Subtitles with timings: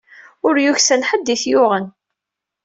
[0.47, 1.85] Ur yeksan ḥedd ay t-yuɣen.